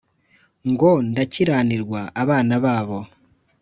ngo 0.69 0.91
ndakiranirwa 1.09 2.01
abana 2.21 2.53
babo 2.63 2.99